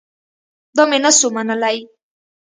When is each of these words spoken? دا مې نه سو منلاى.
دا 0.75 0.83
مې 0.89 0.97
نه 1.03 1.11
سو 1.19 1.27
منلاى. 1.35 1.79